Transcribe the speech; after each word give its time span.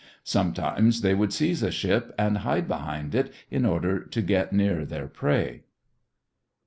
Sometimes 0.23 1.01
they 1.01 1.13
would 1.13 1.31
seize 1.31 1.61
a 1.61 1.69
ship 1.69 2.11
and 2.17 2.39
hide 2.39 2.67
behind 2.67 3.13
it 3.13 3.31
in 3.51 3.67
order 3.67 3.99
to 4.03 4.21
get 4.23 4.51
near 4.51 4.83
their 4.83 5.07
prey. 5.07 5.61